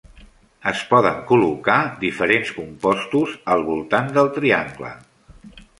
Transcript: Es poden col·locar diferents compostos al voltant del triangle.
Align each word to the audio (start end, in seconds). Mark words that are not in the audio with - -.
Es 0.71 0.79
poden 0.93 1.19
col·locar 1.31 1.75
diferents 2.05 2.55
compostos 2.57 3.39
al 3.57 3.67
voltant 3.73 4.13
del 4.19 4.33
triangle. 4.41 4.97